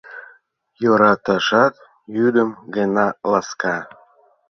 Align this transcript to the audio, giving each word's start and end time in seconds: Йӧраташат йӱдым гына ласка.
Йӧраташат 0.81 1.73
йӱдым 2.17 2.49
гына 2.75 3.07
ласка. 3.31 3.75